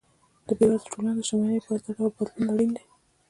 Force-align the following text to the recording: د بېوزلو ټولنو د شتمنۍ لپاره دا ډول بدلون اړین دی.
د 0.45 0.47
بېوزلو 0.57 0.91
ټولنو 0.93 1.17
د 1.17 1.19
شتمنۍ 1.27 1.57
لپاره 1.59 1.81
دا 1.83 1.91
ډول 1.97 2.11
بدلون 2.17 2.47
اړین 2.51 2.71
دی. 2.75 2.83